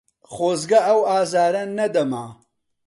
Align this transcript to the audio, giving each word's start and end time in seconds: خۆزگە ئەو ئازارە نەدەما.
خۆزگە 0.33 0.79
ئەو 0.87 0.99
ئازارە 1.09 1.63
نەدەما. 1.77 2.25